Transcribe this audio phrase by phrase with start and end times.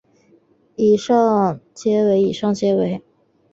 [0.77, 3.03] 以上皆为以上皆为